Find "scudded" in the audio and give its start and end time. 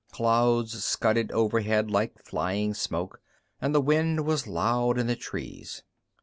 0.83-1.31